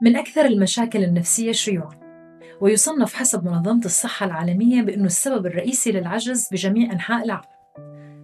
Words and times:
من 0.00 0.16
أكثر 0.16 0.44
المشاكل 0.44 1.04
النفسية 1.04 1.52
شيوعاً 1.52 1.90
ويصنف 2.60 3.14
حسب 3.14 3.44
منظمة 3.44 3.84
الصحة 3.84 4.26
العالمية 4.26 4.82
بأنه 4.82 5.04
السبب 5.04 5.46
الرئيسي 5.46 5.92
للعجز 5.92 6.48
بجميع 6.52 6.92
أنحاء 6.92 7.24
العالم. 7.24 7.44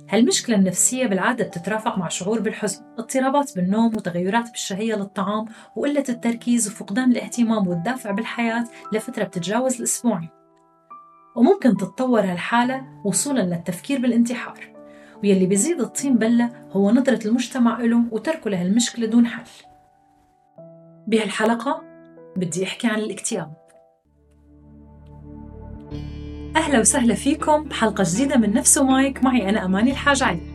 هالمشكلة 0.08 0.56
النفسية 0.56 1.06
بالعادة 1.06 1.44
بتترافق 1.44 1.98
مع 1.98 2.08
شعور 2.08 2.40
بالحزن، 2.40 2.84
اضطرابات 2.98 3.56
بالنوم 3.56 3.96
وتغيرات 3.96 4.50
بالشهية 4.50 4.94
للطعام 4.94 5.44
وقلة 5.76 6.04
التركيز 6.08 6.68
وفقدان 6.68 7.10
الاهتمام 7.10 7.68
والدافع 7.68 8.10
بالحياة 8.10 8.64
لفترة 8.92 9.24
بتتجاوز 9.24 9.76
الأسبوعين. 9.76 10.28
وممكن 11.36 11.76
تتطور 11.76 12.20
هالحالة 12.20 12.82
وصولا 13.04 13.40
للتفكير 13.40 14.00
بالانتحار 14.00 14.74
ويلي 15.22 15.46
بيزيد 15.46 15.80
الطين 15.80 16.18
بلة 16.18 16.50
هو 16.72 16.90
نظرة 16.90 17.28
المجتمع 17.28 17.80
له 17.80 18.02
وتركه 18.10 18.50
لهالمشكلة 18.50 19.06
دون 19.06 19.26
حل. 19.26 19.73
بهالحلقة 21.06 21.82
بدي 22.36 22.64
أحكي 22.64 22.86
عن 22.86 22.98
الاكتئاب. 22.98 23.54
أهلا 26.56 26.80
وسهلا 26.80 27.14
فيكم 27.14 27.64
بحلقة 27.64 28.04
جديدة 28.06 28.36
من 28.36 28.52
نفس 28.54 28.78
مايك. 28.78 29.24
معي 29.24 29.48
أنا 29.48 29.64
أماني 29.64 29.90
الحاج 29.90 30.22
علي. 30.22 30.54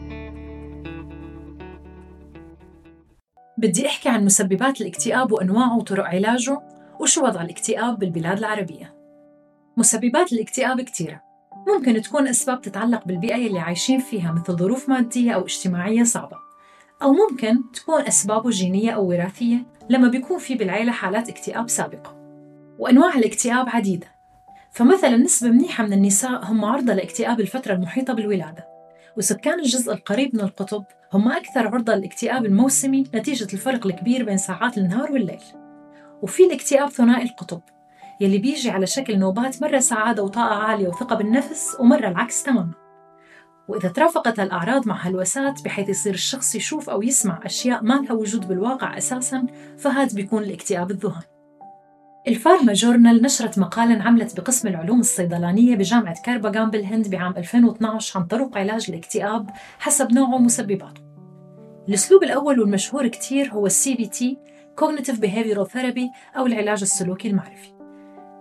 بدي 3.58 3.88
أحكي 3.88 4.10
عن 4.10 4.26
مسببات 4.26 4.82
الاكتئاب 4.82 5.32
وأنواعه 5.32 5.78
وطرق 5.78 6.06
علاجه 6.06 6.62
وشو 7.00 7.26
وضع 7.26 7.42
الاكتئاب 7.42 8.00
بالبلاد 8.00 8.38
العربية. 8.38 8.96
مسببات 9.78 10.34
الاكتئاب 10.34 10.82
كتيرة. 10.82 11.22
ممكن 11.68 12.02
تكون 12.02 12.28
أسباب 12.28 12.62
تتعلق 12.62 13.06
بالبيئة 13.06 13.48
اللي 13.48 13.60
عايشين 13.60 14.00
فيها 14.00 14.32
مثل 14.32 14.54
ظروف 14.54 14.90
مادية 14.90 15.32
أو 15.32 15.42
اجتماعية 15.42 16.04
صعبة. 16.04 16.38
أو 17.02 17.14
ممكن 17.14 17.72
تكون 17.72 18.02
أسبابه 18.02 18.50
جينية 18.50 18.92
أو 18.92 19.10
وراثية. 19.10 19.79
لما 19.90 20.08
بيكون 20.08 20.38
في 20.38 20.56
بالعيلة 20.56 20.92
حالات 20.92 21.30
اكتئاب 21.30 21.70
سابقة 21.70 22.16
وأنواع 22.80 23.14
الاكتئاب 23.16 23.70
عديدة. 23.70 24.08
فمثلا 24.72 25.18
نسبة 25.18 25.50
منيحة 25.50 25.86
من 25.86 25.94
النساء 25.94 26.46
هم 26.46 26.66
عرضة 26.66 26.94
لاكتئاب 26.94 27.40
الفترة 27.40 27.74
المحيطة 27.74 28.14
بالولادة 28.14 28.68
وسكان 29.18 29.60
الجزء 29.60 29.94
القريب 29.94 30.36
من 30.36 30.42
القطب 30.42 30.84
هم 31.14 31.32
أكثر 31.32 31.68
عرضة 31.68 31.96
للاكتئاب 31.96 32.46
الموسمي 32.46 33.04
نتيجة 33.16 33.48
الفرق 33.54 33.88
الكبير 33.88 34.26
بين 34.26 34.38
ساعات 34.38 34.78
النهار 34.78 35.12
والليل. 35.12 35.44
وفي 36.22 36.44
الاكتئاب 36.44 36.90
ثنائي 36.90 37.24
القطب 37.24 37.62
يلي 38.22 38.38
بيجي 38.38 38.70
على 38.70 38.88
شكل 38.88 39.20
نوبات 39.20 39.62
مرة 39.62 39.80
سعادة 39.80 40.24
وطاقة 40.24 40.56
عالية 40.56 40.88
وثقة 40.88 41.16
بالنفس 41.16 41.78
ومرة 41.80 42.08
العكس 42.08 42.44
تماما. 42.44 42.89
وإذا 43.70 43.90
ترافقت 43.90 44.40
الأعراض 44.40 44.88
مع 44.88 45.08
هلوسات 45.08 45.62
بحيث 45.66 45.90
يصير 45.90 46.14
الشخص 46.14 46.56
يشوف 46.56 46.90
أو 46.90 47.02
يسمع 47.02 47.40
أشياء 47.46 47.84
ما 47.84 47.94
لها 47.94 48.14
وجود 48.14 48.48
بالواقع 48.48 48.98
أساسا 48.98 49.46
فهذا 49.78 50.16
بيكون 50.16 50.44
الاكتئاب 50.44 50.92
الذهاني 50.92 51.26
ال 52.28 52.35
Pharma 52.35 52.74
Journal 52.74 53.22
نشرت 53.22 53.60
مقالا 53.60 54.04
عملت 54.04 54.40
بقسم 54.40 54.68
العلوم 54.68 55.00
الصيدلانية 55.00 55.76
بجامعة 55.76 56.22
كارباغان 56.26 56.70
بالهند 56.70 57.08
بعام 57.08 57.34
2012 57.38 58.20
عن 58.20 58.26
طرق 58.26 58.58
علاج 58.58 58.86
الاكتئاب 58.90 59.50
حسب 59.80 60.12
نوعه 60.12 60.36
ومسبباته 60.36 61.02
الأسلوب 61.88 62.24
الأول 62.24 62.60
والمشهور 62.60 63.08
كتير 63.08 63.52
هو 63.54 63.66
ال 63.66 63.96
CBT 63.96 64.38
Cognitive 64.82 65.20
Behavioral 65.20 65.68
Therapy 65.68 66.38
أو 66.38 66.46
العلاج 66.46 66.82
السلوكي 66.82 67.28
المعرفي. 67.28 67.74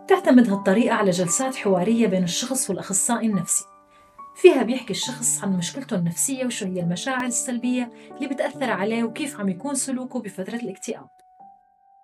تعتمد 0.09 0.51
هالطريقة 0.51 0.95
على 0.95 1.11
جلسات 1.11 1.57
حوارية 1.57 2.07
بين 2.07 2.25
الشخص 2.25 2.71
والأخصائي 2.71 3.27
النفسي. 3.27 3.65
فيها 4.43 4.63
بيحكي 4.63 4.91
الشخص 4.91 5.45
عن 5.45 5.57
مشكلته 5.57 5.97
النفسية 5.97 6.47
وشو 6.47 6.67
هي 6.67 6.81
المشاعر 6.81 7.25
السلبية 7.25 7.91
اللي 8.17 8.29
بتأثر 8.29 8.71
عليه 8.71 9.05
وكيف 9.05 9.41
عم 9.41 9.49
يكون 9.49 9.75
سلوكه 9.75 10.21
بفترة 10.21 10.57
الاكتئاب. 10.57 11.09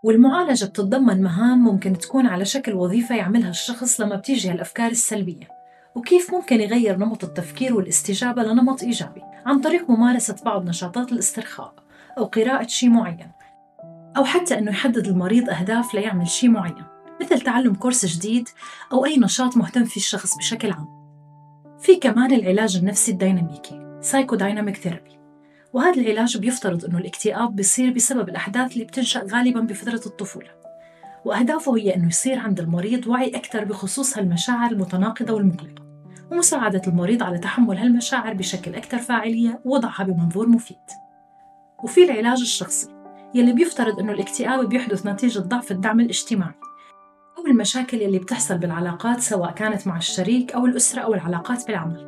والمعالجة 0.05 0.65
بتتضمن 0.65 1.23
مهام 1.23 1.59
ممكن 1.59 1.99
تكون 1.99 2.27
على 2.27 2.45
شكل 2.45 2.73
وظيفة 2.73 3.15
يعملها 3.15 3.51
الشخص 3.51 4.01
لما 4.01 4.17
بتيجي 4.17 4.51
هالأفكار 4.51 4.91
السلبية 4.91 5.49
وكيف 5.95 6.35
ممكن 6.35 6.61
يغير 6.61 6.97
نمط 6.97 7.25
التفكير 7.25 7.75
والاستجابة 7.75 8.43
لنمط 8.43 8.83
إيجابي 8.83 9.23
عن 9.47 9.61
طريق 9.61 9.91
ممارسة 9.91 10.37
بعض 10.45 10.69
نشاطات 10.69 11.13
الاسترخاء 11.13 11.75
أو 12.19 12.25
قراءة 12.25 12.67
شيء 12.67 12.91
معين 12.91 13.31
أو 14.17 14.25
حتى 14.25 14.59
أنه 14.59 14.71
يحدد 14.71 15.07
المريض 15.07 15.51
أهداف 15.51 15.95
ليعمل 15.95 16.29
شيء 16.29 16.51
معين 16.51 16.85
مثل 17.21 17.41
تعلم 17.41 17.75
كورس 17.75 18.07
جديد 18.07 18.49
أو 18.93 19.05
أي 19.05 19.17
نشاط 19.17 19.57
مهتم 19.57 19.85
فيه 19.85 20.01
الشخص 20.01 20.37
بشكل 20.37 20.71
عام. 20.71 21.04
في 21.85 21.97
كمان 21.97 22.33
العلاج 22.33 22.77
النفسي 22.77 23.13
الديناميكي 23.13 23.99
Psychodynamic 24.01 24.77
Therapy 24.77 25.19
وهذا 25.73 26.01
العلاج 26.01 26.39
بيفترض 26.39 26.85
أنه 26.85 26.99
الاكتئاب 26.99 27.57
بيصير 27.57 27.93
بسبب 27.93 28.29
الأحداث 28.29 28.73
اللي 28.73 28.85
بتنشأ 28.85 29.27
غالبا 29.31 29.61
بفترة 29.61 30.01
الطفولة. 30.07 30.49
وأهدافه 31.25 31.77
هي 31.77 31.95
أنه 31.95 32.09
يصير 32.09 32.39
عند 32.39 32.61
المريض 32.61 33.07
وعي 33.07 33.29
أكثر 33.29 33.65
بخصوص 33.65 34.19
هالمشاعر 34.19 34.71
المتناقضة 34.71 35.35
والمقلقة. 35.35 35.83
ومساعدة 36.33 36.83
المريض 36.87 37.23
على 37.23 37.39
تحمل 37.39 37.79
هالمشاعر 37.79 38.35
بشكل 38.35 38.75
أكثر 38.75 38.99
فاعلية 38.99 39.61
ووضعها 39.65 40.05
بمنظور 40.05 40.49
مفيد. 40.49 40.77
وفي 41.83 42.05
العلاج 42.05 42.41
الشخصي 42.41 42.89
يلي 43.35 43.53
بيفترض 43.53 43.99
أنه 43.99 44.13
الاكتئاب 44.13 44.69
بيحدث 44.69 45.07
نتيجة 45.07 45.41
ضعف 45.41 45.73
الدعم 45.73 46.01
الاجتماعي. 46.01 46.55
أو 47.45 47.51
المشاكل 47.51 48.03
يلي 48.03 48.19
بتحصل 48.19 48.59
بالعلاقات 48.59 49.21
سواء 49.21 49.51
كانت 49.51 49.87
مع 49.87 49.97
الشريك 49.97 50.53
أو 50.53 50.67
الأسرة 50.67 51.01
أو 51.01 51.15
العلاقات 51.15 51.67
بالعمل. 51.67 52.07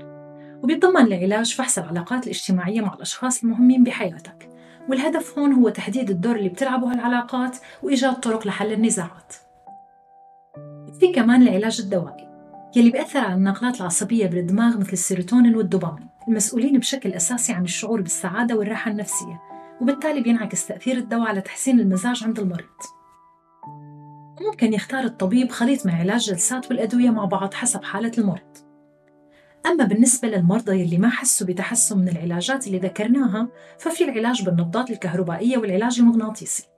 وبيتضمن 0.62 1.06
العلاج 1.06 1.54
فحص 1.54 1.78
العلاقات 1.78 2.24
الاجتماعية 2.24 2.80
مع 2.80 2.94
الأشخاص 2.94 3.44
المهمين 3.44 3.84
بحياتك. 3.84 4.48
والهدف 4.88 5.38
هون 5.38 5.52
هو 5.52 5.68
تحديد 5.68 6.10
الدور 6.10 6.36
اللي 6.36 6.48
بتلعبه 6.48 6.92
هالعلاقات 6.92 7.56
وإيجاد 7.82 8.20
طرق 8.20 8.46
لحل 8.46 8.72
النزاعات. 8.72 9.34
في 11.00 11.12
كمان 11.14 11.42
العلاج 11.42 11.80
الدوائي 11.80 12.28
يلي 12.76 12.90
بيأثر 12.90 13.18
على 13.18 13.34
النقلات 13.34 13.80
العصبية 13.80 14.26
بالدماغ 14.26 14.78
مثل 14.78 14.92
السيروتونين 14.92 15.56
والدوبامين 15.56 16.08
المسؤولين 16.28 16.78
بشكل 16.78 17.12
أساسي 17.12 17.52
عن 17.52 17.64
الشعور 17.64 18.00
بالسعادة 18.00 18.56
والراحة 18.56 18.90
النفسية 18.90 19.40
وبالتالي 19.80 20.20
بينعكس 20.20 20.66
تأثير 20.66 20.96
الدواء 20.96 21.28
على 21.28 21.40
تحسين 21.40 21.80
المزاج 21.80 22.24
عند 22.24 22.38
المريض. 22.38 22.66
ممكن 24.40 24.72
يختار 24.72 25.04
الطبيب 25.04 25.50
خليط 25.50 25.86
من 25.86 25.92
علاج 25.92 26.20
جلسات 26.20 26.70
والأدوية 26.70 27.10
مع 27.10 27.24
بعض 27.24 27.54
حسب 27.54 27.84
حالة 27.84 28.12
المريض 28.18 28.56
أما 29.66 29.84
بالنسبة 29.84 30.28
للمرضى 30.28 30.80
يلي 30.80 30.98
ما 30.98 31.10
حسوا 31.10 31.46
بتحسن 31.46 31.98
من 31.98 32.08
العلاجات 32.08 32.66
اللي 32.66 32.78
ذكرناها 32.78 33.48
ففي 33.78 34.04
العلاج 34.04 34.44
بالنبضات 34.44 34.90
الكهربائية 34.90 35.58
والعلاج 35.58 36.00
المغناطيسي. 36.00 36.68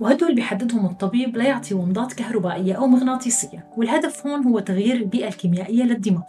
وهدول 0.00 0.34
بيحددهم 0.34 0.86
الطبيب 0.86 1.36
ليعطي 1.36 1.74
ومضات 1.74 2.12
كهربائية 2.12 2.74
أو 2.74 2.86
مغناطيسية 2.86 3.70
والهدف 3.76 4.26
هون 4.26 4.44
هو 4.44 4.58
تغيير 4.58 4.96
البيئة 4.96 5.28
الكيميائية 5.28 5.82
للدماغ. 5.82 6.22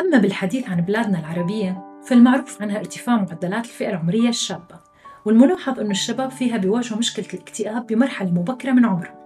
أما 0.00 0.18
بالحديث 0.18 0.68
عن 0.68 0.80
بلادنا 0.80 1.18
العربية 1.18 2.00
فالمعروف 2.06 2.62
عنها 2.62 2.78
ارتفاع 2.78 3.16
معدلات 3.16 3.64
الفئة 3.64 3.90
العمرية 3.90 4.28
الشابة. 4.28 4.81
والملاحظ 5.24 5.80
أن 5.80 5.90
الشباب 5.90 6.30
فيها 6.30 6.56
بيواجهوا 6.56 6.98
مشكلة 6.98 7.26
الاكتئاب 7.34 7.86
بمرحلة 7.86 8.30
مبكرة 8.30 8.72
من 8.72 8.84
عمرهم 8.84 9.22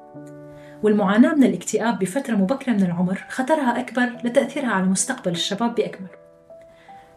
والمعاناة 0.83 1.35
من 1.35 1.45
الاكتئاب 1.45 1.99
بفترة 1.99 2.35
مبكرة 2.35 2.73
من 2.73 2.83
العمر 2.83 3.25
خطرها 3.29 3.81
أكبر 3.81 4.13
لتأثيرها 4.25 4.69
على 4.69 4.87
مستقبل 4.87 5.31
الشباب 5.31 5.75
بأكمله 5.75 6.27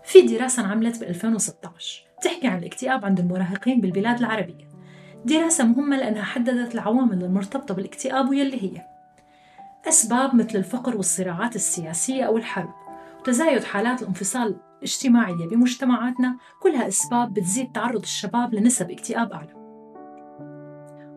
في 0.04 0.22
دراسة 0.22 0.64
انعملت 0.64 1.00
ب 1.00 1.04
2016 1.04 2.04
تحكي 2.22 2.48
عن 2.48 2.58
الاكتئاب 2.58 3.06
عند 3.06 3.20
المراهقين 3.20 3.82
بالبلاد 3.82 4.20
العربية. 4.20 4.70
دراسة 5.26 5.66
مهمة 5.66 5.98
لأنها 5.98 6.24
حددت 6.24 6.76
العوامل 6.76 7.24
المرتبطة 7.24 7.74
بالاكتئاب 7.74 8.30
واللي 8.30 8.64
هي 8.64 8.86
أسباب 9.88 10.36
مثل 10.36 10.58
الفقر 10.58 10.98
والصراعات 10.98 11.56
السياسية 11.56 12.24
أو 12.24 12.38
الحرب 12.38 12.74
وتزايد 13.20 13.64
حالات 13.64 14.02
الانفصال 14.02 14.56
الاجتماعية 14.80 15.48
بمجتمعاتنا 15.48 16.38
كلها 16.60 16.88
أسباب 16.88 17.34
بتزيد 17.34 17.72
تعرض 17.72 18.02
الشباب 18.02 18.54
لنسب 18.54 18.92
اكتئاب 18.92 19.32
أعلى. 19.32 19.60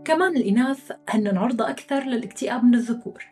كمان 0.04 0.36
الإناث 0.36 0.92
هن 1.08 1.38
عرضة 1.38 1.70
أكثر 1.70 2.04
للاكتئاب 2.04 2.64
من 2.64 2.74
الذكور 2.74 3.24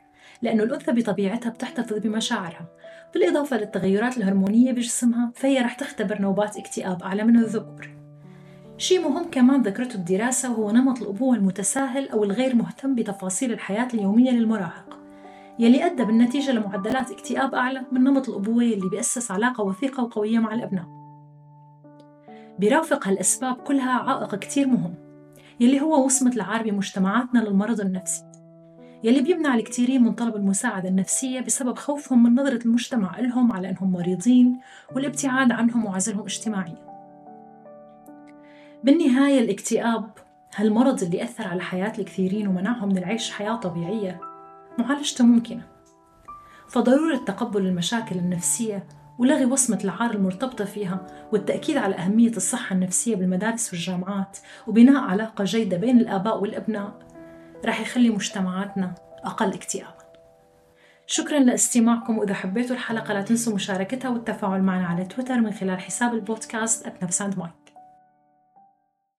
لأنه 0.42 0.62
الأنثى 0.62 0.92
بطبيعتها 0.92 1.50
بتحتفظ 1.50 1.98
بمشاعرها. 1.98 2.68
بالإضافة 3.14 3.56
للتغيرات 3.56 4.16
الهرمونية 4.16 4.72
بجسمها 4.72 5.32
فهي 5.34 5.60
رح 5.60 5.74
تختبر 5.74 6.22
نوبات 6.22 6.56
اكتئاب 6.56 7.02
أعلى 7.02 7.24
من 7.24 7.36
الذكور. 7.36 7.90
شيء 8.78 9.08
مهم 9.08 9.30
كمان 9.30 9.62
ذكرته 9.62 9.94
الدراسة 9.94 10.50
وهو 10.50 10.70
نمط 10.70 11.02
الأبوة 11.02 11.36
المتساهل 11.36 12.08
أو 12.08 12.24
الغير 12.24 12.54
مهتم 12.54 12.94
بتفاصيل 12.94 13.52
الحياة 13.52 13.88
اليومية 13.94 14.30
للمراهق. 14.30 14.99
يلي 15.60 15.86
أدى 15.86 16.04
بالنتيجة 16.04 16.52
لمعدلات 16.52 17.10
اكتئاب 17.10 17.54
أعلى 17.54 17.82
من 17.92 18.04
نمط 18.04 18.28
الأبوة 18.28 18.64
يلي 18.64 18.88
بيأسس 18.88 19.30
علاقة 19.30 19.64
وثيقة 19.64 20.02
وقوية 20.02 20.38
مع 20.38 20.54
الأبناء. 20.54 20.86
برافق 22.58 23.08
هالأسباب 23.08 23.56
كلها 23.56 23.90
عائق 23.90 24.34
كتير 24.34 24.66
مهم 24.66 24.94
يلي 25.60 25.80
هو 25.80 26.04
وصمة 26.04 26.32
العار 26.32 26.62
بمجتمعاتنا 26.62 27.38
للمرض 27.38 27.80
النفسي 27.80 28.24
يلي 29.04 29.20
بيمنع 29.20 29.54
الكثيرين 29.54 30.02
من 30.02 30.12
طلب 30.12 30.36
المساعدة 30.36 30.88
النفسية 30.88 31.40
بسبب 31.40 31.78
خوفهم 31.78 32.22
من 32.22 32.34
نظرة 32.34 32.64
المجتمع 32.64 33.20
لهم 33.20 33.52
على 33.52 33.70
أنهم 33.70 33.92
مريضين 33.92 34.60
والابتعاد 34.94 35.52
عنهم 35.52 35.86
وعزلهم 35.86 36.22
اجتماعيا. 36.22 36.90
بالنهاية 38.84 39.40
الاكتئاب 39.40 40.10
هالمرض 40.56 41.02
اللي 41.02 41.24
أثر 41.24 41.48
على 41.48 41.60
حياة 41.60 41.92
الكثيرين 41.98 42.48
ومنعهم 42.48 42.88
من 42.88 42.98
العيش 42.98 43.30
حياة 43.30 43.56
طبيعية 43.56 44.29
معالجته 44.78 45.24
ممكنة. 45.24 45.62
فضرورة 46.68 47.16
تقبل 47.16 47.66
المشاكل 47.66 48.16
النفسية 48.16 48.86
ولغي 49.18 49.44
وصمة 49.44 49.80
العار 49.84 50.10
المرتبطة 50.10 50.64
فيها 50.64 51.06
والتأكيد 51.32 51.76
على 51.76 51.94
أهمية 51.94 52.30
الصحة 52.30 52.74
النفسية 52.74 53.16
بالمدارس 53.16 53.72
والجامعات 53.72 54.38
وبناء 54.66 55.04
علاقة 55.04 55.44
جيدة 55.44 55.76
بين 55.76 56.00
الآباء 56.00 56.40
والأبناء 56.40 56.98
رح 57.64 57.80
يخلي 57.80 58.10
مجتمعاتنا 58.10 58.94
أقل 59.24 59.52
اكتئابا. 59.52 60.00
شكرا 61.06 61.38
لاستماعكم 61.38 62.18
وإذا 62.18 62.34
حبيتوا 62.34 62.76
الحلقة 62.76 63.14
لا 63.14 63.22
تنسوا 63.22 63.54
مشاركتها 63.54 64.08
والتفاعل 64.08 64.62
معنا 64.62 64.86
على 64.86 65.04
تويتر 65.04 65.40
من 65.40 65.52
خلال 65.52 65.80
حساب 65.80 66.14
البودكاست 66.14 66.86
@نفساند 67.02 67.38
مايك 67.38 67.69